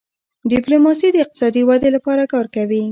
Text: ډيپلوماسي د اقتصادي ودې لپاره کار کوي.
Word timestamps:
ډيپلوماسي 0.51 1.07
د 1.11 1.17
اقتصادي 1.23 1.61
ودې 1.67 1.89
لپاره 1.95 2.23
کار 2.33 2.45
کوي. 2.55 2.79